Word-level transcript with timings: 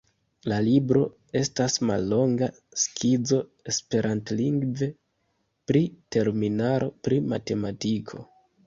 La 0.51 0.55
libro 0.67 1.01
estas 1.41 1.75
mallonga 1.89 2.49
skizo 2.85 3.41
esperantlingve 3.75 4.91
pri 5.71 5.85
terminaro 6.17 6.95
pri 7.07 7.25
matematiko. 7.33 8.31